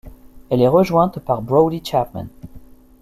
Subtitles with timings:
[0.49, 2.25] Elle est rejointe par Brodie Chapman.